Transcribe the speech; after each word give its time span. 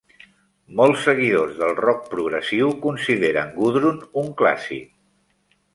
Molts 0.79 1.03
seguidors 1.07 1.53
del 1.61 1.75
rock 1.81 2.09
progressiu 2.15 2.73
consideren 2.89 3.55
"Gudrun" 3.61 4.05
un 4.25 4.35
clàssic. 4.43 4.93